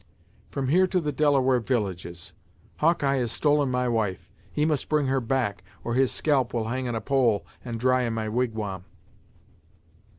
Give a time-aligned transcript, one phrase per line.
[0.49, 2.33] "From here to the Delaware villages.
[2.77, 6.87] Hawkeye has stolen my wife; he must bring her back, or his scalp will hang
[6.87, 8.85] on a pole, and dry in my wigwam."